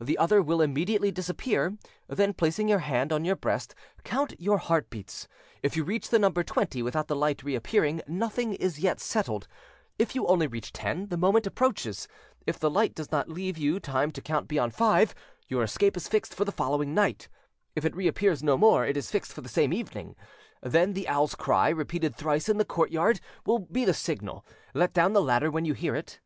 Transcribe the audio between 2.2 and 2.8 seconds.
placing your